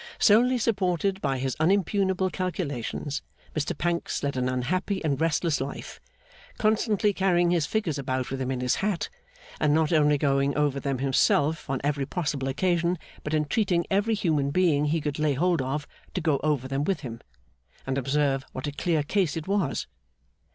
Solely 0.17 0.57
supported 0.57 1.21
by 1.21 1.37
his 1.37 1.55
unimpugnable 1.59 2.31
calculations, 2.31 3.21
Mr 3.55 3.77
Pancks 3.77 4.23
led 4.23 4.35
an 4.35 4.49
unhappy 4.49 4.99
and 5.05 5.21
restless 5.21 5.61
life; 5.61 6.01
constantly 6.57 7.13
carrying 7.13 7.51
his 7.51 7.67
figures 7.67 7.99
about 7.99 8.31
with 8.31 8.41
him 8.41 8.49
in 8.49 8.61
his 8.61 8.77
hat, 8.77 9.09
and 9.59 9.75
not 9.75 9.93
only 9.93 10.17
going 10.17 10.57
over 10.57 10.79
them 10.79 10.97
himself 10.97 11.69
on 11.69 11.79
every 11.83 12.07
possible 12.07 12.47
occasion, 12.47 12.97
but 13.23 13.35
entreating 13.35 13.85
every 13.91 14.15
human 14.15 14.49
being 14.49 14.85
he 14.85 15.01
could 15.01 15.19
lay 15.19 15.35
hold 15.35 15.61
of 15.61 15.85
to 16.15 16.19
go 16.19 16.39
over 16.43 16.67
them 16.67 16.83
with 16.83 17.01
him, 17.01 17.21
and 17.85 17.95
observe 17.99 18.43
what 18.53 18.65
a 18.65 18.71
clear 18.71 19.03
case 19.03 19.37
it 19.37 19.47
was. 19.47 19.85